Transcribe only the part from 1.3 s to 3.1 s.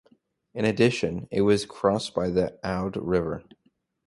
was crossed by the Aude